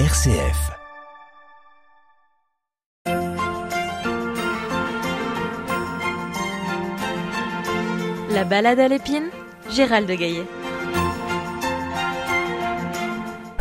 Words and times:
RCF. 0.00 0.72
La 8.28 8.42
balade 8.42 8.80
à 8.80 8.88
l'épine, 8.88 9.30
Gérald 9.70 10.08
de 10.08 10.14
Gaillet. 10.16 10.46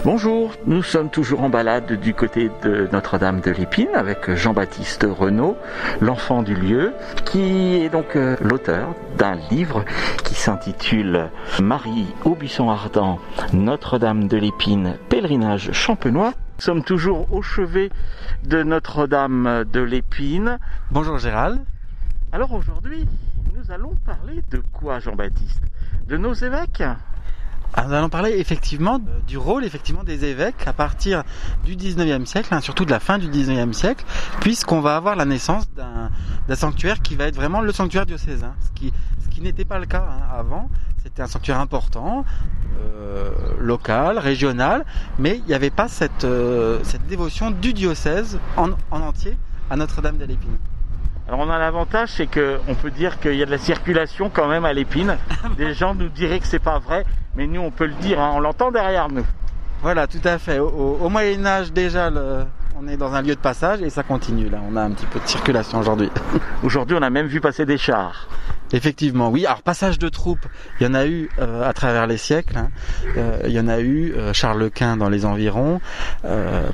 Bonjour, 0.05 0.51
nous 0.65 0.83
sommes 0.83 1.09
toujours 1.09 1.43
en 1.43 1.49
balade 1.49 1.93
du 1.93 2.13
côté 2.13 2.51
de 2.61 2.89
Notre-Dame 2.91 3.39
de 3.39 3.51
l'Épine 3.51 3.95
avec 3.95 4.35
Jean-Baptiste 4.35 5.07
Renaud, 5.09 5.55
l'enfant 6.01 6.43
du 6.43 6.55
lieu, 6.55 6.91
qui 7.23 7.75
est 7.75 7.87
donc 7.87 8.17
euh, 8.17 8.35
l'auteur 8.41 8.95
d'un 9.17 9.35
livre 9.49 9.85
qui 10.25 10.33
s'intitule 10.33 11.29
Marie 11.61 12.07
au 12.25 12.35
buisson 12.35 12.69
ardent, 12.69 13.19
Notre-Dame 13.53 14.27
de 14.27 14.35
l'Épine, 14.35 14.97
pèlerinage 15.07 15.71
champenois. 15.71 16.33
Nous 16.57 16.63
sommes 16.65 16.83
toujours 16.83 17.31
au 17.31 17.41
chevet 17.41 17.89
de 18.43 18.61
Notre-Dame 18.61 19.63
de 19.71 19.79
l'Épine. 19.79 20.59
Bonjour 20.91 21.17
Gérald. 21.17 21.61
Alors 22.33 22.51
aujourd'hui, 22.51 23.07
nous 23.55 23.71
allons 23.71 23.95
parler 24.05 24.41
de 24.51 24.61
quoi 24.73 24.99
Jean-Baptiste? 24.99 25.63
De 26.07 26.17
nos 26.17 26.33
évêques? 26.33 26.83
Alors, 27.75 27.89
nous 27.89 27.95
allons 27.95 28.09
parler 28.09 28.33
effectivement 28.37 28.99
du 29.27 29.37
rôle 29.37 29.65
effectivement 29.65 30.03
des 30.03 30.25
évêques 30.25 30.67
à 30.67 30.73
partir 30.73 31.23
du 31.65 31.75
19e 31.75 32.25
siècle, 32.25 32.53
hein, 32.53 32.61
surtout 32.61 32.85
de 32.85 32.91
la 32.91 32.99
fin 32.99 33.17
du 33.17 33.27
19e 33.27 33.73
siècle, 33.73 34.05
puisqu'on 34.41 34.79
va 34.79 34.95
avoir 34.95 35.15
la 35.15 35.25
naissance 35.25 35.67
d'un 35.73 36.55
sanctuaire 36.55 37.01
qui 37.01 37.15
va 37.15 37.25
être 37.25 37.35
vraiment 37.35 37.61
le 37.61 37.71
sanctuaire 37.71 38.05
diocésain, 38.05 38.53
ce 38.61 38.69
qui, 38.79 38.93
ce 39.23 39.29
qui 39.29 39.41
n'était 39.41 39.65
pas 39.65 39.79
le 39.79 39.87
cas 39.87 40.05
hein, 40.07 40.21
avant. 40.37 40.69
C'était 41.03 41.23
un 41.23 41.27
sanctuaire 41.27 41.59
important, 41.59 42.25
euh, 42.79 43.31
local, 43.59 44.19
régional, 44.19 44.85
mais 45.17 45.37
il 45.39 45.45
n'y 45.45 45.53
avait 45.53 45.71
pas 45.71 45.87
cette, 45.87 46.25
euh, 46.25 46.79
cette 46.83 47.07
dévotion 47.07 47.49
du 47.49 47.73
diocèse 47.73 48.39
en, 48.55 48.69
en 48.91 49.01
entier 49.01 49.35
à 49.69 49.75
Notre-Dame 49.75 50.17
de 50.17 50.25
l'Épine. 50.25 50.57
Alors 51.33 51.47
on 51.47 51.49
a 51.49 51.57
l'avantage, 51.57 52.09
c'est 52.09 52.27
que 52.27 52.59
on 52.67 52.75
peut 52.75 52.91
dire 52.91 53.19
qu'il 53.19 53.33
y 53.33 53.41
a 53.41 53.45
de 53.47 53.49
la 53.51 53.57
circulation 53.57 54.29
quand 54.31 54.47
même 54.47 54.65
à 54.65 54.73
l'épine. 54.73 55.17
Des 55.57 55.73
gens 55.73 55.95
nous 55.95 56.09
diraient 56.09 56.39
que 56.39 56.45
c'est 56.45 56.59
pas 56.59 56.77
vrai, 56.77 57.05
mais 57.35 57.47
nous 57.47 57.59
on 57.59 57.71
peut 57.71 57.87
le 57.87 57.95
dire, 57.95 58.21
hein, 58.21 58.33
on 58.35 58.39
l'entend 58.39 58.69
derrière 58.69 59.09
nous. 59.09 59.25
Voilà, 59.81 60.05
tout 60.05 60.21
à 60.25 60.37
fait. 60.37 60.59
Au, 60.59 60.67
au- 60.69 60.97
au 61.03 61.09
Moyen 61.09 61.43
Âge 61.47 61.73
déjà, 61.73 62.11
le- 62.11 62.45
on 62.79 62.87
est 62.87 62.97
dans 62.97 63.15
un 63.15 63.23
lieu 63.23 63.33
de 63.33 63.39
passage 63.39 63.81
et 63.81 63.89
ça 63.89 64.03
continue 64.03 64.47
là. 64.47 64.59
On 64.71 64.75
a 64.75 64.83
un 64.83 64.91
petit 64.91 65.07
peu 65.07 65.19
de 65.19 65.25
circulation 65.27 65.79
aujourd'hui. 65.79 66.11
Aujourd'hui 66.63 66.95
on 66.99 67.01
a 67.01 67.09
même 67.09 67.25
vu 67.25 67.41
passer 67.41 67.65
des 67.65 67.79
chars. 67.79 68.27
Effectivement, 68.71 69.29
oui. 69.29 69.47
Alors 69.47 69.63
passage 69.63 69.97
de 69.97 70.09
troupes, 70.09 70.45
il 70.79 70.83
y 70.85 70.89
en 70.89 70.93
a 70.93 71.07
eu 71.07 71.29
euh, 71.39 71.67
à 71.67 71.73
travers 71.73 72.05
les 72.05 72.17
siècles. 72.17 72.57
hein. 72.59 72.69
Euh, 73.17 73.39
il 73.45 73.51
y 73.53 73.59
en 73.59 73.67
a 73.67 73.79
eu 73.79 74.13
euh, 74.15 74.33
Charles 74.33 74.69
Quint 74.69 74.97
dans 74.97 75.09
les 75.09 75.25
environs. 75.25 75.81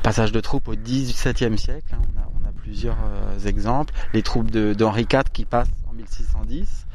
Passage 0.04 0.34
de 0.34 0.40
troupes 0.42 0.68
au 0.68 0.76
XVIIe 0.76 1.58
siècle. 1.58 1.94
hein. 1.94 1.98
On 2.16 2.20
a 2.20 2.29
plusieurs 2.62 2.98
euh, 2.98 3.48
exemples. 3.48 3.94
Les 4.14 4.24
troupes 4.24 4.52
d'Henri 4.52 5.08
IV 5.12 5.24
qui 5.34 5.46
passent 5.46 5.70
en 5.90 5.94
1610. 5.94 6.86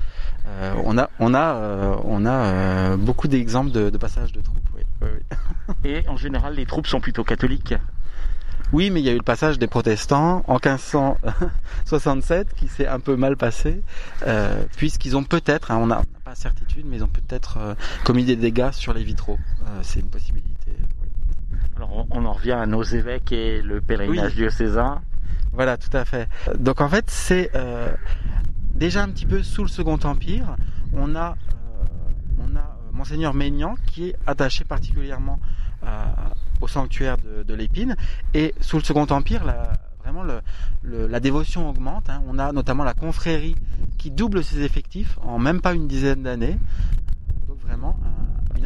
Euh, 0.46 0.74
on 0.84 0.98
a, 0.98 1.08
on 1.20 1.32
a, 1.32 1.54
euh, 1.54 1.96
on 2.04 2.26
a 2.26 2.32
euh, 2.32 2.96
beaucoup 2.96 3.28
d'exemples 3.28 3.70
de, 3.70 3.90
de 3.90 3.98
passages 3.98 4.32
de 4.32 4.40
troupes. 4.40 4.58
Oui. 4.74 4.82
Oui, 5.02 5.08
oui. 5.14 5.74
Et 5.84 6.08
en 6.08 6.16
général 6.16 6.54
les 6.54 6.66
troupes 6.66 6.86
sont 6.86 7.00
plutôt 7.00 7.24
catholiques. 7.24 7.74
Oui, 8.72 8.90
mais 8.90 9.00
il 9.00 9.06
y 9.06 9.08
a 9.08 9.12
eu 9.12 9.18
le 9.18 9.22
passage 9.22 9.58
des 9.58 9.66
protestants 9.66 10.42
en 10.46 10.54
1567 10.54 12.54
qui 12.54 12.68
s'est 12.68 12.86
un 12.86 12.98
peu 12.98 13.14
mal 13.14 13.36
passé, 13.36 13.82
puisqu'ils 14.76 15.16
ont 15.16 15.22
peut-être, 15.22 15.70
hein, 15.70 15.78
on 15.80 15.86
n'a 15.86 16.02
pas 16.24 16.34
certitude, 16.34 16.84
mais 16.88 16.96
ils 16.96 17.04
ont 17.04 17.08
peut-être 17.08 17.76
commis 18.04 18.24
des 18.24 18.36
dégâts 18.36 18.72
sur 18.72 18.92
les 18.92 19.04
vitraux. 19.04 19.38
C'est 19.82 20.00
une 20.00 20.08
possibilité. 20.08 20.72
Alors 21.76 22.06
on, 22.10 22.24
en 22.24 22.32
revient 22.32 22.52
à 22.52 22.66
nos 22.66 22.82
évêques 22.82 23.32
et 23.32 23.60
le 23.60 23.80
pèlerinage 23.80 24.34
diocésain. 24.34 25.02
Voilà, 25.54 25.76
tout 25.76 25.96
à 25.96 26.04
fait. 26.04 26.28
Donc 26.58 26.80
en 26.80 26.88
fait, 26.88 27.04
c'est 27.08 27.50
euh, 27.54 27.92
déjà 28.74 29.02
un 29.02 29.08
petit 29.08 29.26
peu 29.26 29.42
sous 29.42 29.62
le 29.62 29.68
Second 29.68 29.98
Empire, 30.02 30.56
on 30.92 31.14
a, 31.14 31.30
euh, 31.30 32.42
euh, 32.42 32.60
Monseigneur 32.92 33.34
Maignan 33.34 33.76
qui 33.86 34.08
est 34.08 34.16
attaché 34.26 34.64
particulièrement 34.64 35.38
au 36.62 36.68
sanctuaire 36.68 37.18
de, 37.18 37.54
l'Épine. 37.54 37.94
Et 38.32 38.54
sous 38.60 38.78
le 38.78 38.82
Second 38.82 39.06
Empire, 39.10 39.42
vraiment 40.02 40.24
la 40.82 41.20
dévotion 41.20 41.68
augmente. 41.68 42.08
hein. 42.08 42.22
On 42.26 42.38
a 42.38 42.52
notamment 42.52 42.84
la 42.84 42.94
confrérie 42.94 43.54
qui 43.98 44.10
double 44.10 44.42
ses 44.42 44.62
effectifs 44.62 45.18
en 45.22 45.38
même 45.38 45.60
pas 45.60 45.74
une 45.74 45.86
dizaine 45.86 46.22
d'années. 46.22 46.58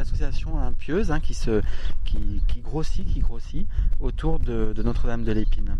Association 0.01 0.59
hein, 0.59 0.73
pieuse 0.79 1.13
qui, 1.23 1.35
se, 1.35 1.63
qui, 2.05 2.43
grossit, 2.63 3.07
qui 3.07 3.21
grossit 3.21 3.67
autour 4.01 4.39
de, 4.39 4.73
de 4.75 4.83
Notre-Dame 4.83 5.25
de 5.25 5.33
l'Épine. 5.33 5.77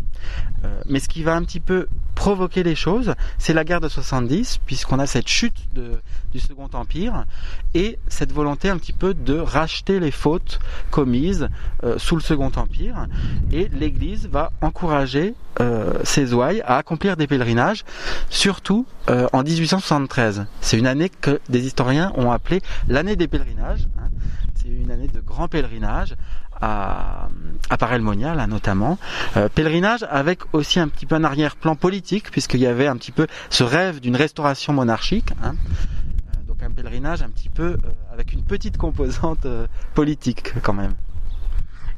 Euh, 0.63 0.81
mais 0.87 0.99
ce 0.99 1.09
qui 1.09 1.23
va 1.23 1.35
un 1.35 1.43
petit 1.43 1.59
peu 1.59 1.87
provoquer 2.15 2.63
les 2.63 2.75
choses, 2.75 3.13
c'est 3.37 3.53
la 3.53 3.63
guerre 3.63 3.81
de 3.81 3.89
70, 3.89 4.59
puisqu'on 4.65 4.99
a 4.99 5.05
cette 5.05 5.27
chute 5.27 5.55
de, 5.73 6.01
du 6.31 6.39
Second 6.39 6.69
Empire 6.73 7.25
et 7.73 7.97
cette 8.07 8.31
volonté 8.31 8.69
un 8.69 8.77
petit 8.77 8.93
peu 8.93 9.13
de 9.13 9.37
racheter 9.37 9.99
les 9.99 10.11
fautes 10.11 10.59
commises 10.91 11.49
euh, 11.83 11.97
sous 11.97 12.15
le 12.15 12.21
Second 12.21 12.51
Empire. 12.55 13.07
Et 13.51 13.69
l'Église 13.69 14.27
va 14.27 14.51
encourager 14.61 15.33
euh, 15.59 15.93
ses 16.03 16.33
ouailles 16.33 16.61
à 16.61 16.77
accomplir 16.77 17.17
des 17.17 17.27
pèlerinages, 17.27 17.83
surtout 18.29 18.85
euh, 19.09 19.27
en 19.33 19.43
1873. 19.43 20.45
C'est 20.61 20.77
une 20.77 20.87
année 20.87 21.09
que 21.09 21.39
des 21.49 21.65
historiens 21.65 22.11
ont 22.15 22.31
appelée 22.31 22.61
l'année 22.87 23.15
des 23.15 23.27
pèlerinages. 23.27 23.87
hein. 23.97 24.07
C'est 24.55 24.69
une 24.69 24.91
année 24.91 25.07
de 25.07 25.19
grands 25.21 25.47
pèlerinages 25.47 26.15
à, 26.61 27.29
à 27.69 27.77
Paray-le-Monial 27.77 28.39
hein, 28.39 28.47
notamment. 28.47 28.97
Euh, 29.37 29.49
pèlerinage 29.49 30.05
avec 30.09 30.41
aussi 30.53 30.79
un 30.79 30.87
petit 30.87 31.05
peu 31.05 31.15
un 31.15 31.23
arrière-plan 31.23 31.75
politique, 31.75 32.31
puisqu'il 32.31 32.59
y 32.59 32.67
avait 32.67 32.87
un 32.87 32.97
petit 32.97 33.11
peu 33.11 33.27
ce 33.49 33.63
rêve 33.63 33.99
d'une 33.99 34.15
restauration 34.15 34.73
monarchique. 34.73 35.31
hein. 35.43 35.55
Euh, 35.55 36.47
donc 36.47 36.63
un 36.63 36.71
pèlerinage 36.71 37.21
un 37.21 37.29
petit 37.29 37.49
peu 37.49 37.63
euh, 37.63 37.77
avec 38.13 38.33
une 38.33 38.43
petite 38.43 38.77
composante 38.77 39.45
politique 39.93 40.53
quand 40.61 40.73
même. 40.73 40.93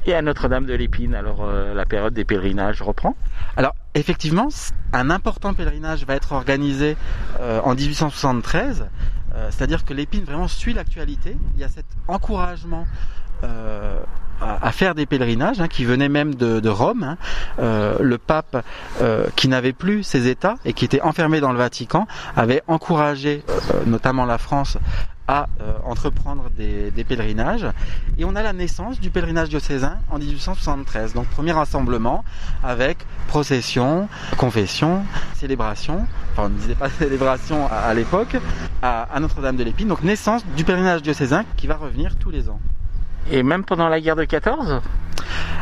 Et 0.04 0.14
à 0.14 0.22
Notre-Dame 0.22 0.66
de 0.66 0.74
l'Épine, 0.74 1.14
alors 1.14 1.46
la 1.46 1.84
période 1.84 2.12
des 2.12 2.24
pèlerinages 2.24 2.82
reprend? 2.82 3.14
Alors 3.56 3.76
effectivement, 3.94 4.48
un 4.92 5.10
important 5.10 5.54
pèlerinage 5.54 6.04
va 6.04 6.16
être 6.16 6.32
organisé 6.32 6.96
en 7.40 7.76
1873, 7.76 8.86
euh, 9.34 9.48
c'est-à-dire 9.50 9.84
que 9.84 9.94
l'épine 9.94 10.24
vraiment 10.24 10.48
suit 10.48 10.74
l'actualité. 10.74 11.36
Il 11.54 11.60
y 11.60 11.64
a 11.64 11.68
cet 11.68 11.86
encouragement 12.08 12.86
à, 14.42 14.72
faire 14.72 14.94
des 14.94 15.06
pèlerinages 15.06 15.60
hein, 15.60 15.68
qui 15.68 15.84
venaient 15.84 16.08
même 16.08 16.34
de, 16.34 16.68
Rome. 16.68 17.02
hein. 17.04 17.16
Euh, 17.58 17.96
le 18.00 18.18
pape, 18.18 18.64
euh, 19.00 19.26
qui 19.36 19.48
n'avait 19.48 19.72
plus 19.72 20.02
ses 20.02 20.28
États 20.28 20.56
et 20.64 20.72
qui 20.72 20.84
était 20.84 21.00
enfermé 21.02 21.40
dans 21.40 21.52
le 21.52 21.58
Vatican, 21.58 22.06
avait 22.36 22.62
encouragé 22.66 23.42
euh, 23.48 23.84
notamment 23.86 24.24
la 24.24 24.38
France 24.38 24.78
à 25.28 25.46
entreprendre 25.86 26.50
des, 26.56 27.04
pèlerinages. 27.04 27.66
Et 28.18 28.24
on 28.24 28.34
a 28.34 28.42
la 28.42 28.52
naissance 28.52 29.00
du 29.00 29.08
pèlerinage 29.08 29.48
diocésain 29.48 29.98
en 30.10 30.18
1873. 30.18 31.14
Donc 31.14 31.26
premier 31.28 31.52
rassemblement 31.52 32.24
avec 32.62 32.98
procession, 33.28 34.08
confession, 34.36 35.04
célébration. 35.34 36.06
Enfin, 36.32 36.46
on 36.46 36.48
ne 36.48 36.58
disait 36.58 36.74
pas 36.74 36.90
célébration 36.98 37.66
à, 37.68 37.76
à 37.76 37.94
l'époque, 37.94 38.36
à, 38.82 39.02
à 39.04 39.20
Notre-Dame 39.20 39.56
de 39.56 39.62
l'Épine. 39.62 39.88
Donc 39.88 40.02
naissance 40.02 40.44
du 40.56 40.64
pèlerinage 40.64 41.02
diocésain 41.02 41.44
qui 41.56 41.68
va 41.68 41.76
revenir 41.76 42.16
tous 42.16 42.30
les 42.30 42.50
ans. 42.50 42.60
Et 43.30 43.42
même 43.42 43.64
pendant 43.64 43.88
la 43.88 44.00
guerre 44.00 44.16
de 44.16 44.24
14 44.24 44.80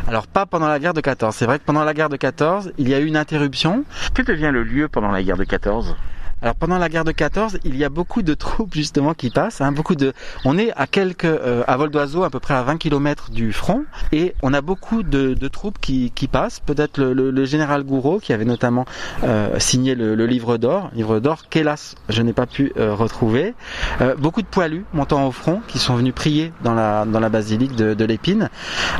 Alors 0.07 0.27
pas 0.27 0.45
pendant 0.45 0.67
la 0.67 0.79
guerre 0.79 0.93
de 0.93 1.01
14. 1.01 1.35
C'est 1.35 1.45
vrai 1.45 1.59
que 1.59 1.63
pendant 1.63 1.83
la 1.83 1.93
guerre 1.93 2.09
de 2.09 2.17
14, 2.17 2.73
il 2.77 2.89
y 2.89 2.93
a 2.93 2.99
eu 2.99 3.05
une 3.05 3.17
interruption. 3.17 3.85
Que 4.13 4.21
devient 4.21 4.49
le 4.51 4.63
lieu 4.63 4.87
pendant 4.87 5.11
la 5.11 5.21
guerre 5.23 5.37
de 5.37 5.43
14 5.43 5.95
Alors 6.41 6.55
pendant 6.55 6.77
la 6.79 6.89
guerre 6.89 7.03
de 7.03 7.11
14, 7.11 7.59
il 7.65 7.75
y 7.77 7.83
a 7.83 7.89
beaucoup 7.89 8.23
de 8.23 8.33
troupes 8.33 8.73
justement 8.73 9.13
qui 9.13 9.29
passent. 9.29 9.61
Hein, 9.61 9.71
beaucoup 9.71 9.95
de, 9.95 10.13
on 10.43 10.57
est 10.57 10.71
à 10.75 10.87
quelques, 10.87 11.25
euh, 11.25 11.63
à 11.67 11.77
vol 11.77 11.91
d'oiseau, 11.91 12.23
à 12.23 12.29
peu 12.31 12.39
près 12.39 12.55
à 12.55 12.63
20 12.63 12.77
km 12.77 13.29
du 13.29 13.53
front, 13.53 13.83
et 14.11 14.33
on 14.41 14.53
a 14.53 14.61
beaucoup 14.61 15.03
de, 15.03 15.33
de 15.35 15.47
troupes 15.47 15.77
qui, 15.79 16.11
qui 16.15 16.27
passent. 16.27 16.59
Peut-être 16.59 16.97
le, 16.97 17.13
le- 17.13 17.29
le 17.31 17.45
général 17.45 17.83
Gouraud 17.83 18.19
qui 18.19 18.33
avait 18.33 18.45
notamment 18.45 18.85
euh, 19.23 19.59
signé 19.59 19.93
le, 19.93 20.15
le 20.15 20.25
livre 20.25 20.57
d'or, 20.57 20.89
livre 20.93 21.19
d'or 21.19 21.43
qu'hélas 21.49 21.95
je 22.09 22.21
n'ai 22.23 22.33
pas 22.33 22.47
pu 22.47 22.73
euh, 22.77 22.93
retrouver. 22.95 23.53
Euh, 24.01 24.15
beaucoup 24.15 24.41
de 24.41 24.47
poilus 24.47 24.85
montant 24.93 25.27
au 25.27 25.31
front 25.31 25.61
qui 25.67 25.77
sont 25.79 25.95
venus 25.95 26.13
prier 26.13 26.51
dans 26.63 26.73
la 26.73 27.05
dans 27.05 27.19
la 27.19 27.29
basilique 27.29 27.75
de, 27.75 27.93
de 27.93 28.05
l'Épine. 28.05 28.49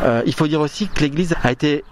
Euh, 0.03 0.21
il 0.25 0.33
faut 0.33 0.47
dire 0.47 0.61
aussi 0.61 0.87
que 0.87 0.99
l'église 1.01 1.35
a 1.43 1.51
été 1.51 1.83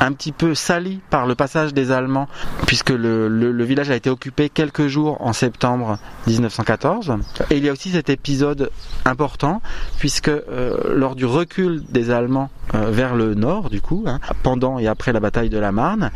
un 0.00 0.12
petit 0.12 0.32
peu 0.32 0.54
sali 0.54 1.00
par 1.10 1.26
le 1.26 1.34
passage 1.34 1.74
des 1.74 1.90
Allemands, 1.90 2.28
puisque 2.66 2.90
le, 2.90 3.64
village 3.64 3.90
a 3.90 3.96
été 3.96 4.10
occupé 4.10 4.48
quelques 4.48 4.86
jours 4.86 5.18
en 5.20 5.32
septembre 5.32 5.98
1914. 6.26 7.16
Et 7.50 7.56
il 7.56 7.64
y 7.64 7.68
a 7.68 7.72
aussi 7.72 7.90
cet 7.90 8.08
épisode 8.08 8.70
important, 9.04 9.60
puisque 9.98 10.28
euh, 10.28 10.94
lors 10.94 11.16
du 11.16 11.26
recul 11.26 11.82
des 11.88 12.10
Allemands 12.10 12.50
euh, 12.74 12.90
vers 12.90 13.14
le 13.14 13.34
nord, 13.34 13.70
du 13.70 13.80
coup, 13.80 14.04
hein, 14.06 14.20
pendant 14.42 14.78
et 14.78 14.86
après 14.86 15.12
la 15.12 15.20
bataille 15.20 15.50
de 15.50 15.58
la 15.58 15.72
Marne, 15.72 16.10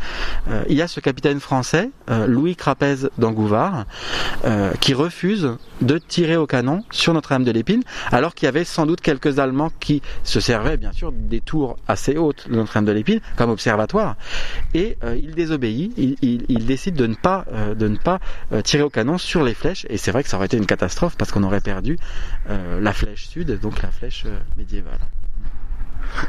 euh, 0.49 0.63
il 0.69 0.75
y 0.75 0.81
a 0.81 0.87
ce 0.87 0.99
capitaine 0.99 1.39
français, 1.39 1.89
Louis 2.27 2.55
Crapez 2.55 2.95
d'Angouvard, 3.17 3.85
qui 4.79 4.93
refuse 4.93 5.57
de 5.81 5.97
tirer 5.97 6.37
au 6.37 6.45
canon 6.45 6.83
sur 6.91 7.13
Notre-Dame 7.13 7.43
de 7.43 7.51
l'Épine, 7.51 7.83
alors 8.11 8.35
qu'il 8.35 8.45
y 8.45 8.49
avait 8.49 8.63
sans 8.63 8.85
doute 8.85 9.01
quelques 9.01 9.39
Allemands 9.39 9.71
qui 9.79 10.01
se 10.23 10.39
servaient, 10.39 10.77
bien 10.77 10.91
sûr, 10.91 11.11
des 11.11 11.41
tours 11.41 11.77
assez 11.87 12.17
hautes 12.17 12.49
de 12.49 12.55
Notre-Dame 12.55 12.85
de 12.85 12.91
l'Épine 12.91 13.19
comme 13.35 13.49
et 14.73 14.97
il 15.03 15.35
désobéit, 15.35 15.93
il, 15.97 16.65
décide 16.65 16.95
de 16.95 17.07
ne 17.07 17.15
pas, 17.15 17.45
de 17.75 17.87
ne 17.87 17.97
pas 17.97 18.19
tirer 18.63 18.83
au 18.83 18.89
canon 18.89 19.17
sur 19.17 19.43
les 19.43 19.53
flèches, 19.53 19.85
et 19.89 19.97
c'est 19.97 20.11
vrai 20.11 20.23
que 20.23 20.29
ça 20.29 20.37
aurait 20.37 20.47
été 20.47 20.57
une 20.57 20.65
catastrophe 20.65 21.15
parce 21.17 21.31
qu'on 21.31 21.43
aurait 21.43 21.61
perdu 21.61 21.97
la 22.47 22.93
flèche 22.93 23.27
sud, 23.27 23.59
donc 23.59 23.81
la 23.81 23.91
flèche 23.91 24.25
médiévale. 24.57 24.99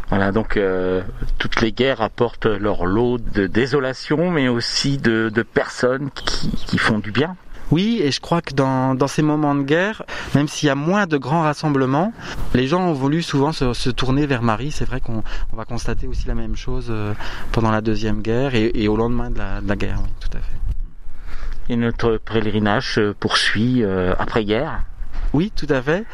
Voilà, 0.08 0.32
donc 0.32 0.56
euh, 0.56 1.02
toutes 1.38 1.60
les 1.60 1.72
guerres 1.72 2.00
apportent 2.00 2.46
leur 2.46 2.86
lot 2.86 3.18
de 3.18 3.46
désolation, 3.46 4.30
mais 4.30 4.48
aussi 4.48 4.98
de, 4.98 5.30
personnes 5.42 6.10
qui, 6.10 6.78
font 6.78 6.98
du 6.98 7.12
bien. 7.12 7.36
Oui, 7.70 8.00
et 8.02 8.10
je 8.10 8.20
crois 8.20 8.42
que 8.42 8.54
dans, 8.54 8.96
ces 9.08 9.22
moments 9.22 9.54
de 9.54 9.62
guerre, 9.62 10.02
même 10.34 10.48
s'il 10.48 10.66
y 10.66 10.70
a 10.70 10.74
moins 10.74 11.06
de 11.06 11.16
grands 11.16 11.42
rassemblements, 11.42 12.12
les 12.54 12.66
gens 12.66 12.80
ont 12.80 12.92
voulu 12.92 13.22
souvent 13.22 13.52
se, 13.52 13.90
tourner 13.90 14.26
vers 14.26 14.42
Marie. 14.42 14.70
C'est 14.70 14.84
vrai 14.84 15.00
qu'on 15.00 15.22
va 15.52 15.64
constater 15.64 16.06
aussi 16.06 16.26
la 16.26 16.34
même 16.34 16.56
chose 16.56 16.88
euh, 16.90 17.14
pendant 17.52 17.70
la 17.70 17.80
Deuxième 17.80 18.22
Guerre 18.22 18.54
et, 18.54 18.88
au 18.88 18.96
lendemain 18.96 19.30
de 19.30 19.38
la, 19.38 19.76
guerre, 19.76 19.98
oui, 20.02 20.10
tout 20.20 20.36
à 20.36 20.40
fait. 20.40 21.72
Et 21.72 21.76
notre 21.76 22.18
pèlerinage 22.18 22.94
se 22.94 23.12
poursuit 23.12 23.82
euh, 23.82 24.14
après-guerre 24.18 24.84
oui, 25.32 25.52
tout 25.56 25.66
à 25.68 25.82
fait. 25.82 26.04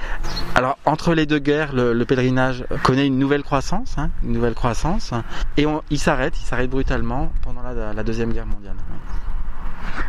Alors 0.55 0.79
entre 0.87 1.13
les 1.13 1.27
deux 1.27 1.39
guerres, 1.39 1.75
le, 1.75 2.05
pèlerinage 2.05 2.65
connaît 2.83 3.07
une 3.07 3.19
nouvelle 3.19 3.43
croissance, 3.43 3.99
hein, 3.99 4.09
une 4.23 4.33
nouvelle 4.33 4.55
croissance, 4.55 5.13
et 5.59 5.67
il 5.91 5.99
s'arrête, 5.99 6.41
il 6.41 6.47
s'arrête 6.47 6.71
brutalement 6.71 7.31
pendant 7.43 7.61
la, 7.61 8.03
deuxième 8.03 8.33
guerre 8.33 8.47
mondiale. 8.47 8.77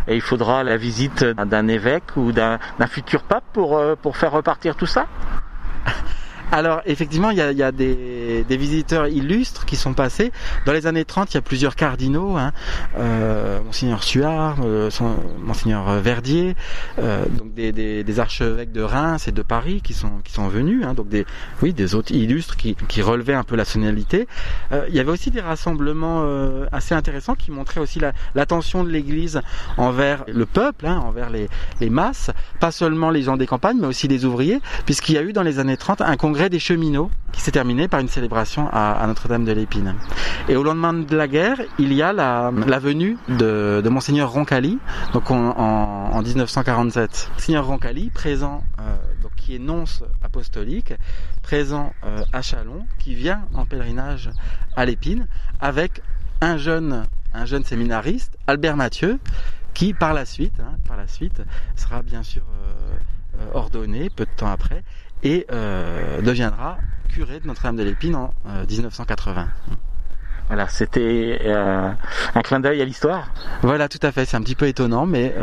Et 0.08 0.16
il 0.16 0.22
faudra 0.22 0.64
la 0.64 0.78
visite 0.78 1.24
d'un 1.24 1.68
évêque 1.68 2.16
ou 2.16 2.32
d'un 2.32 2.60
futur 2.88 3.24
pape 3.24 3.44
pour, 3.54 3.78
euh, 3.78 3.96
pour 3.96 4.18
faire 4.18 4.32
repartir 4.32 4.76
tout 4.76 4.86
ça? 4.86 5.08
Alors 6.52 6.82
effectivement, 6.86 7.30
il 7.30 7.38
y 7.38 7.42
a, 7.42 7.72
des, 7.72 8.46
visiteurs 8.50 9.08
illustres 9.08 9.66
qui 9.66 9.78
sont 9.78 9.94
passés. 9.94 10.32
Dans 10.66 10.74
les 10.74 10.86
années 10.86 11.06
30, 11.06 11.34
il 11.34 11.36
y 11.36 11.38
a 11.38 11.42
plusieurs 11.42 11.76
cardinaux, 11.76 12.38
hein. 12.38 12.52
euh, 12.98 13.62
Monseigneur 13.64 14.04
Suard, 14.04 14.58
euh, 14.64 14.90
Monseigneur 15.40 15.86
Verdier, 16.00 16.56
euh, 17.00 17.26
donc 17.26 17.54
des, 17.54 18.20
archevêques 18.20 18.74
de 18.74 18.82
Reims 18.82 19.30
et 19.30 19.32
de 19.32 19.42
Paris 19.42 19.82
qui 19.82 19.94
sont 19.94 20.20
qui 20.26 20.34
sont 20.34 20.50
venus, 20.50 20.86
hein. 20.86 20.94
donc 20.94 21.08
des 21.08 21.26
oui 21.62 21.72
des 21.72 21.96
autres 21.96 22.12
illustres 22.12 22.58
qui, 22.58 23.02
relevaient 23.02 23.34
un 23.34 23.44
peu 23.44 23.56
la 23.56 23.66
sonalité. 23.66 24.28
il 24.90 24.94
y 24.94 25.00
avait 25.00 25.12
aussi 25.12 25.32
des 25.32 25.40
rassemblements 25.40 26.24
assez 26.72 26.94
intéressants 26.94 27.36
qui 27.36 27.50
montraient 27.52 27.80
aussi 27.80 28.00
l'attention 28.36 28.84
de 28.84 28.90
l'Église 28.90 29.42
envers 29.78 30.24
le 30.28 30.46
peuple, 30.46 30.86
hein, 30.86 31.00
envers 31.00 31.30
les, 31.30 31.48
les 31.80 31.90
masses, 31.90 32.30
pas 32.60 32.72
seulement 32.72 33.10
les 33.10 33.24
gens 33.24 33.38
des 33.38 33.48
campagnes, 33.48 33.78
mais 33.80 33.88
aussi 33.88 34.08
des 34.08 34.26
ouvriers, 34.26 34.60
puisqu'il 34.86 35.16
y 35.16 35.18
a 35.18 35.24
eu 35.24 35.34
dans 35.34 35.42
les 35.42 35.58
années 35.58 35.78
30 35.78 36.02
un 36.02 36.18
congrès 36.18 36.41
des 36.50 36.60
cheminots 36.60 37.12
qui 37.32 37.42
s'est 37.42 37.52
terminé 37.52 37.88
par 37.88 38.00
une 38.00 38.08
célébration 38.08 38.68
à, 38.72 39.06
Notre-Dame 39.08 39.46
de 39.46 39.52
l'Épine. 39.52 39.96
Et 40.50 40.56
au 40.56 40.64
lendemain 40.64 40.94
de 40.94 41.16
la 41.16 41.28
guerre, 41.28 41.62
il 41.80 41.94
y 41.94 42.02
a 42.02 42.14
la, 42.14 42.52
venue 42.52 43.18
de, 43.30 43.88
Monseigneur 43.90 44.32
Roncalli, 44.32 44.78
donc 45.14 45.32
en, 45.32 46.22
1947. 46.22 47.30
Monseigneur 47.34 47.66
Roncalli, 47.66 48.10
présent, 48.10 48.64
euh, 48.80 48.96
donc 49.22 49.34
qui 49.36 49.56
est 49.56 49.60
nonce 49.60 50.04
apostolique, 50.24 50.94
présent 51.42 51.94
euh, 52.04 52.24
à 52.34 52.42
Chalon, 52.42 52.86
qui 53.00 53.16
vient 53.16 53.44
en 53.54 53.66
pèlerinage 53.66 54.30
à 54.76 54.86
l'Épine 54.86 55.28
avec 55.60 56.02
un 56.42 56.58
jeune, 56.58 57.06
un 57.34 57.46
jeune 57.46 57.64
séminariste, 57.64 58.38
Albert 58.48 58.78
Mathieu, 58.78 59.20
qui 59.74 59.94
par 59.94 60.14
la 60.14 60.26
suite, 60.26 60.60
hein, 60.60 60.78
par 60.88 60.98
la 60.98 61.08
suite, 61.08 61.42
sera 61.76 62.02
bien 62.02 62.24
sûr 62.24 62.44
euh, 62.44 63.46
ordonné 63.54 64.10
peu 64.10 64.26
de 64.26 64.32
temps 64.36 64.52
après 64.52 64.84
et 65.24 65.46
euh, 65.52 66.22
deviendra 66.22 66.78
curé 67.10 67.40
de 67.40 67.48
Notre-Dame 67.48 67.76
de 67.76 67.84
l'Épine 67.84 68.16
en 68.16 68.34
1980. 68.70 69.42
Euh, 69.42 69.76
voilà, 70.48 70.68
c'était 70.68 71.40
euh, 71.46 71.90
un 72.36 72.42
clin 72.42 72.60
d'œil 72.60 72.82
à 72.82 72.86
l'histoire. 72.86 73.30
Voilà, 73.62 73.88
tout 73.88 74.00
à 74.02 74.12
fait. 74.12 74.26
C'est 74.26 74.36
un 74.36 74.42
petit 74.42 74.56
peu 74.56 74.68
étonnant, 74.68 75.06
mais 75.06 75.34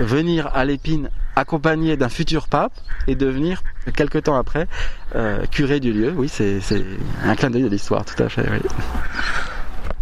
venir 0.00 0.50
à 0.54 0.64
l'Épine 0.64 1.10
accompagné 1.36 1.96
d'un 1.96 2.08
futur 2.08 2.48
pape 2.48 2.72
et 3.06 3.14
devenir 3.14 3.62
quelque 3.96 4.18
temps 4.18 4.36
après 4.36 4.66
curé 5.50 5.80
du 5.80 5.92
lieu, 5.92 6.12
oui, 6.14 6.28
c'est 6.28 6.60
un 7.24 7.34
clin 7.36 7.50
d'œil 7.50 7.62
de 7.62 7.68
l'histoire, 7.68 8.04
tout 8.04 8.22
à 8.22 8.28
fait. 8.28 8.46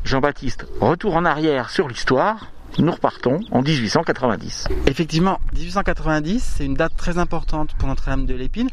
Jean-Baptiste, 0.04 0.66
retour 0.80 1.16
en 1.16 1.24
arrière 1.24 1.70
sur 1.70 1.86
l'histoire 1.86 2.50
nous 2.78 2.92
repartons 2.92 3.40
en 3.50 3.62
1890. 3.62 4.68
Effectivement, 4.86 5.40
1890, 5.54 6.54
c'est 6.56 6.64
une 6.64 6.74
date 6.74 6.92
très 6.96 7.18
importante 7.18 7.74
pour 7.78 7.88
Notre-Dame 7.88 8.26
de 8.26 8.34
l'Épine. 8.34 8.68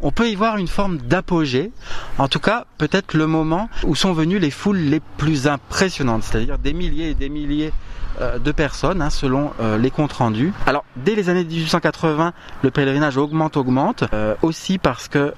On 0.00 0.10
peut 0.10 0.28
y 0.28 0.34
voir 0.34 0.56
une 0.56 0.68
forme 0.68 0.98
d'apogée, 0.98 1.70
en 2.18 2.28
tout 2.28 2.40
cas 2.40 2.66
peut-être 2.78 3.14
le 3.14 3.26
moment 3.26 3.68
où 3.84 3.94
sont 3.94 4.12
venues 4.12 4.38
les 4.38 4.50
foules 4.50 4.78
les 4.78 5.00
plus 5.16 5.46
impressionnantes, 5.46 6.24
c'est-à-dire 6.24 6.58
des 6.58 6.72
milliers 6.72 7.10
et 7.10 7.14
des 7.14 7.28
milliers 7.28 7.72
de 8.20 8.52
personnes 8.52 9.02
hein, 9.02 9.10
selon 9.10 9.52
euh, 9.60 9.78
les 9.78 9.90
comptes 9.90 10.12
rendus. 10.12 10.52
Alors 10.66 10.84
dès 10.96 11.14
les 11.14 11.28
années 11.28 11.44
1880, 11.44 12.32
le 12.62 12.70
pèlerinage 12.70 13.16
augmente, 13.16 13.56
augmente, 13.56 14.04
euh, 14.12 14.34
aussi 14.42 14.78
parce 14.78 15.08
que 15.08 15.34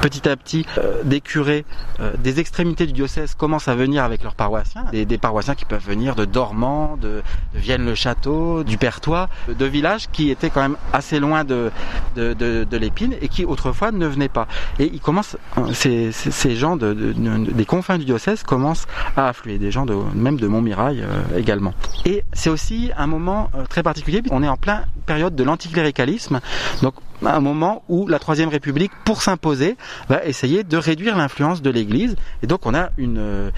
petit 0.00 0.28
à 0.28 0.36
petit 0.36 0.66
des 1.04 1.20
curés 1.20 1.64
des 2.18 2.40
extrémités 2.40 2.86
du 2.86 2.92
diocèse 2.92 3.34
commencent 3.34 3.68
à 3.68 3.74
venir 3.74 4.04
avec 4.04 4.22
leurs 4.22 4.34
paroissiens, 4.34 4.84
des, 4.92 5.04
des 5.04 5.18
paroissiens 5.18 5.54
qui 5.54 5.64
peuvent 5.64 5.84
venir 5.84 6.14
de 6.14 6.24
Dormans, 6.24 6.96
de, 7.00 7.22
Vienne-le-Château, 7.54 8.64
du 8.64 8.78
Pertois, 8.78 9.28
de 9.48 9.64
villages 9.64 10.08
qui 10.12 10.30
étaient 10.30 10.50
quand 10.50 10.60
même 10.60 10.76
assez 10.92 11.18
loin 11.18 11.44
de, 11.44 11.70
de, 12.16 12.76
l'épine 12.76 13.14
et 13.20 13.28
qui 13.28 13.44
autrefois 13.44 13.90
ne 13.90 14.06
venaient 14.06 14.28
pas. 14.28 14.46
Et 14.78 14.90
ils 14.92 15.00
commencent, 15.00 15.36
ces, 15.72 16.12
ces 16.12 16.56
gens 16.56 16.76
de, 16.76 16.92
des 16.92 17.64
confins 17.64 17.98
du 17.98 18.04
diocèse 18.04 18.42
commencent 18.42 18.86
à 19.16 19.28
affluer, 19.28 19.58
des 19.58 19.70
gens 19.70 19.86
de, 19.86 19.96
même 20.14 20.38
de 20.38 20.46
Montmirail 20.46 21.04
également. 21.36 21.74
C'est 22.32 22.50
aussi 22.50 22.90
un 22.96 23.06
moment 23.06 23.50
euh, 23.54 23.64
très 23.64 23.82
particulier. 23.82 24.22
On 24.30 24.42
est 24.42 24.48
en 24.48 24.56
plein 24.56 24.84
période 25.06 25.34
de 25.34 25.44
l'anticléricalisme, 25.44 26.40
donc 26.82 26.94
un 27.24 27.40
moment 27.40 27.82
où 27.88 28.06
la 28.06 28.18
Troisième 28.18 28.48
République, 28.48 28.92
pour 29.04 29.22
s'imposer, 29.22 29.76
va 30.08 30.24
essayer 30.24 30.62
de 30.62 30.76
réduire 30.76 31.16
l'influence 31.16 31.62
de 31.62 31.70
l'Église. 31.70 32.16
Et 32.42 32.46
donc 32.46 32.66
on 32.66 32.74
a 32.74 32.90
une, 32.96 33.18
euh, 33.18 33.50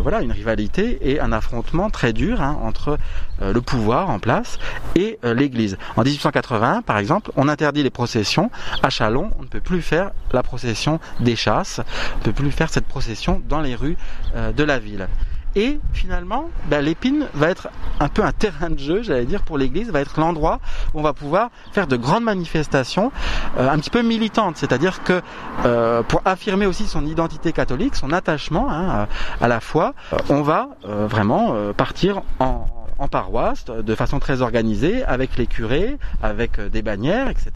voilà, 0.00 0.22
une 0.22 0.30
rivalité 0.30 0.98
et 1.02 1.20
un 1.20 1.32
affrontement 1.32 1.90
très 1.90 2.12
dur 2.12 2.40
hein, 2.40 2.56
entre 2.62 2.98
euh, 3.42 3.52
le 3.52 3.60
pouvoir 3.60 4.10
en 4.10 4.18
place 4.18 4.58
et 4.94 5.18
l'Église. 5.22 5.78
En 5.96 6.02
1881, 6.02 6.82
par 6.82 6.98
exemple, 6.98 7.32
on 7.36 7.48
interdit 7.48 7.82
les 7.82 7.90
processions. 7.90 8.50
À 8.82 8.90
Chalon, 8.90 9.30
on 9.38 9.42
ne 9.42 9.48
peut 9.48 9.60
plus 9.60 9.82
faire 9.82 10.12
la 10.32 10.42
procession 10.42 11.00
des 11.20 11.36
chasses, 11.36 11.80
on 12.14 12.18
ne 12.18 12.24
peut 12.24 12.32
plus 12.32 12.50
faire 12.50 12.70
cette 12.70 12.86
procession 12.86 13.42
dans 13.48 13.60
les 13.60 13.74
rues 13.74 13.96
de 14.34 14.62
la 14.62 14.78
ville. 14.78 15.08
Et 15.56 15.80
finalement, 15.94 16.50
bah, 16.68 16.82
l'épine 16.82 17.28
va 17.32 17.48
être 17.48 17.68
un 17.98 18.08
peu 18.08 18.22
un 18.22 18.32
terrain 18.32 18.68
de 18.68 18.78
jeu, 18.78 19.02
j'allais 19.02 19.24
dire, 19.24 19.40
pour 19.42 19.56
l'Église, 19.56 19.90
va 19.90 20.00
être 20.00 20.20
l'endroit 20.20 20.60
où 20.92 21.00
on 21.00 21.02
va 21.02 21.14
pouvoir 21.14 21.48
faire 21.72 21.86
de 21.86 21.96
grandes 21.96 22.24
manifestations, 22.24 23.10
euh, 23.56 23.66
un 23.66 23.78
petit 23.78 23.88
peu 23.88 24.02
militantes, 24.02 24.58
c'est-à-dire 24.58 25.02
que 25.02 25.22
euh, 25.64 26.02
pour 26.02 26.20
affirmer 26.26 26.66
aussi 26.66 26.86
son 26.86 27.06
identité 27.06 27.52
catholique, 27.52 27.96
son 27.96 28.12
attachement 28.12 28.70
hein, 28.70 29.08
à 29.40 29.48
la 29.48 29.60
foi, 29.60 29.94
on 30.28 30.42
va 30.42 30.68
euh, 30.84 31.06
vraiment 31.06 31.54
partir 31.74 32.20
en, 32.38 32.66
en 32.98 33.08
paroisse 33.08 33.64
de 33.66 33.94
façon 33.94 34.18
très 34.18 34.42
organisée, 34.42 35.04
avec 35.04 35.36
les 35.36 35.46
curés, 35.46 35.98
avec 36.22 36.58
euh, 36.58 36.68
des 36.68 36.82
bannières, 36.82 37.28
etc. 37.28 37.52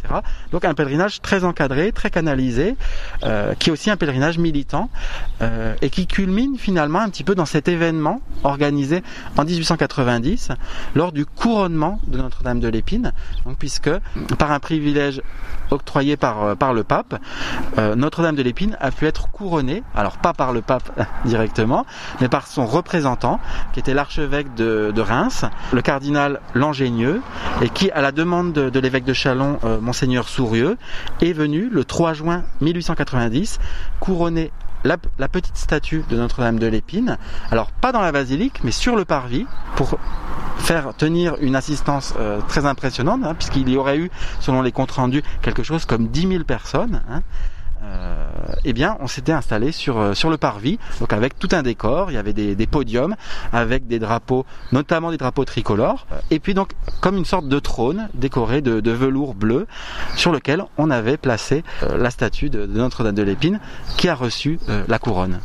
Donc 0.53 0.65
un 0.65 0.75
pèlerinage 0.75 1.21
très 1.21 1.45
encadré, 1.45 1.93
très 1.93 2.11
canalisé, 2.11 2.77
euh, 3.25 3.55
qui 3.55 3.71
est 3.71 3.73
aussi 3.73 3.91
un 3.91 3.97
pèlerinage 3.97 4.39
militant 4.39 4.91
euh, 5.43 5.75
et 5.83 5.91
qui 5.91 6.07
culmine 6.07 6.59
finalement 6.59 7.01
un 7.01 7.09
petit 7.09 7.25
peu 7.25 7.35
dans 7.35 7.47
cet 7.47 7.69
événement 7.69 8.21
organisé 8.45 9.03
en 9.37 9.45
1890 9.45 10.51
lors 10.95 11.13
du 11.13 11.25
couronnement 11.25 12.01
de 12.07 12.19
Notre-Dame 12.19 12.61
de 12.61 12.69
l'Épine, 12.69 13.13
donc 13.45 13.57
puisque 13.59 13.91
par 14.39 14.53
un 14.53 14.61
privilège 14.61 15.23
octroyé 15.71 16.17
par, 16.17 16.57
par 16.57 16.75
le 16.75 16.83
pape, 16.83 17.21
Notre-Dame 17.79 18.35
de 18.35 18.43
l'Épine 18.43 18.77
a 18.81 18.91
pu 18.91 19.07
être 19.07 19.31
couronnée, 19.31 19.85
alors 19.95 20.19
pas 20.19 20.33
par 20.33 20.53
le 20.53 20.63
pape 20.63 20.91
directement, 21.25 21.87
mais 22.21 22.29
par 22.29 22.47
son 22.47 22.67
représentant, 22.67 23.39
qui 23.73 23.79
était 23.79 23.95
l'archevêque 23.95 24.55
de, 24.55 24.93
de 24.95 25.01
Reims, 25.01 25.30
le 25.73 25.83
cardinal 25.83 26.41
Langénieux, 26.55 27.21
et 27.63 27.69
qui, 27.69 27.91
à 27.91 28.01
la 28.01 28.13
demande 28.13 28.53
de, 28.53 28.81
l'évêque 28.81 29.05
de 29.05 29.13
Chalon, 29.13 29.59
euh, 29.65 29.81
monseigneur 29.81 30.29
Sourieux, 30.29 30.77
est 31.21 31.33
venu 31.33 31.69
le 31.71 31.85
3 31.85 32.13
juin 32.13 32.45
1890 32.61 33.59
couronner 34.01 34.51
la, 34.85 34.97
petite 35.29 35.57
statue 35.57 36.05
de 36.09 36.17
Notre-Dame 36.17 36.59
de 36.59 36.67
l'Épine, 36.67 37.19
alors 37.51 37.71
pas 37.71 37.93
dans 37.93 38.01
la 38.01 38.13
basilique, 38.13 38.61
mais 38.65 38.71
sur 38.71 38.97
le 38.97 39.05
parvis, 39.05 39.47
pour 39.77 39.99
faire 40.59 40.95
tenir 40.97 41.37
une 41.41 41.57
assistance 41.57 42.15
euh, 42.19 42.41
très 42.49 42.67
impressionnante, 42.67 43.21
hein, 43.25 43.35
puisqu'il 43.35 43.69
y 43.69 43.77
aurait 43.77 43.99
eu, 43.99 44.11
selon 44.41 44.63
les 44.63 44.73
comptes 44.73 44.93
rendus, 44.93 45.23
quelque 45.43 45.63
chose 45.63 45.85
comme 45.85 46.09
10 46.09 46.29
000 46.29 46.45
personnes. 46.45 47.03
Hein. 47.11 47.23
Eh 48.65 48.73
bien, 48.73 48.97
on 49.01 49.07
s'était 49.07 49.33
installé 49.33 49.73
sur 49.73 50.17
sur 50.17 50.31
le 50.31 50.37
parvis, 50.37 50.79
donc 51.01 51.13
avec 51.13 51.39
tout 51.39 51.49
un 51.53 51.63
décor. 51.63 52.11
Il 52.11 52.15
y 52.15 52.19
avait 52.19 52.33
des, 52.33 52.67
podiums 52.67 53.17
avec 53.53 53.87
des 53.87 53.99
drapeaux, 53.99 54.45
notamment 54.73 55.11
des 55.11 55.17
drapeaux 55.17 55.45
tricolores, 55.45 56.07
et 56.31 56.39
puis 56.39 56.55
donc 56.55 56.73
comme 57.01 57.17
une 57.17 57.25
sorte 57.25 57.49
de 57.49 57.59
trône 57.59 58.09
décoré 58.15 58.61
de, 58.61 58.91
velours 58.91 59.35
bleu, 59.35 59.67
sur 60.17 60.33
lequel 60.33 60.65
on 60.79 60.91
avait 60.91 61.17
placé 61.17 61.65
la 61.83 62.11
statue 62.11 62.51
de, 62.51 62.67
de 62.67 62.79
Notre-Dame 62.79 63.15
de 63.15 63.23
l'Épine, 63.23 63.61
qui 63.97 64.09
a 64.09 64.15
reçu 64.15 64.59
la 64.89 64.99
couronne. 64.99 65.41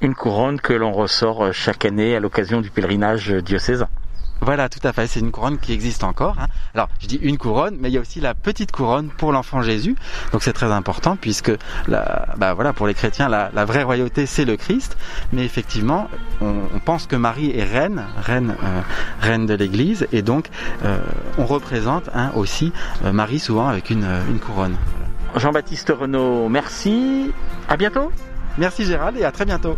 Une 0.00 0.14
couronne 0.14 0.60
que 0.60 0.72
l'on 0.72 0.92
ressort 0.92 1.52
chaque 1.52 1.84
année 1.84 2.14
à 2.14 2.20
l'occasion 2.20 2.60
du 2.60 2.70
pèlerinage 2.70 3.30
diocésain. 3.30 3.88
Voilà, 4.44 4.68
tout 4.68 4.86
à 4.86 4.92
fait. 4.92 5.06
C'est 5.06 5.20
une 5.20 5.30
couronne 5.30 5.58
qui 5.58 5.72
existe 5.72 6.04
encore. 6.04 6.36
Hein. 6.38 6.46
Alors, 6.74 6.88
je 7.00 7.06
dis 7.06 7.16
une 7.16 7.38
couronne, 7.38 7.78
mais 7.80 7.88
il 7.88 7.94
y 7.94 7.98
a 7.98 8.00
aussi 8.00 8.20
la 8.20 8.34
petite 8.34 8.72
couronne 8.72 9.08
pour 9.08 9.32
l'enfant 9.32 9.62
Jésus. 9.62 9.96
Donc, 10.32 10.42
c'est 10.42 10.52
très 10.52 10.70
important 10.70 11.16
puisque, 11.16 11.52
la, 11.88 12.26
bah 12.36 12.52
voilà, 12.52 12.74
pour 12.74 12.86
les 12.86 12.92
chrétiens, 12.92 13.30
la, 13.30 13.50
la 13.54 13.64
vraie 13.64 13.82
royauté, 13.82 14.26
c'est 14.26 14.44
le 14.44 14.56
Christ. 14.56 14.98
Mais 15.32 15.44
effectivement, 15.46 16.08
on, 16.42 16.54
on, 16.74 16.78
pense 16.78 17.06
que 17.06 17.16
Marie 17.16 17.56
est 17.56 17.64
reine, 17.64 18.04
reine, 18.18 18.54
euh, 18.62 18.80
reine 19.20 19.46
de 19.46 19.54
l'Église, 19.54 20.06
et 20.12 20.20
donc 20.20 20.50
euh, 20.84 20.98
on 21.38 21.46
représente 21.46 22.10
hein, 22.14 22.30
aussi 22.34 22.72
euh, 23.04 23.12
Marie 23.12 23.38
souvent 23.38 23.68
avec 23.68 23.88
une, 23.88 24.06
une 24.28 24.38
couronne. 24.38 24.76
Jean-Baptiste 25.36 25.92
Renaud, 25.98 26.48
merci. 26.50 27.32
À 27.68 27.76
bientôt. 27.76 28.12
Merci 28.58 28.84
Gérald 28.84 29.16
et 29.16 29.24
à 29.24 29.32
très 29.32 29.46
bientôt. 29.46 29.76